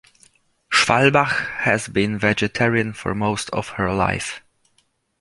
Schwalbach 0.73 1.31
has 1.57 1.87
been 1.87 2.17
vegetarian 2.17 2.91
for 2.91 3.13
most 3.13 3.51
of 3.51 3.67
her 3.77 3.93
life. 3.93 4.41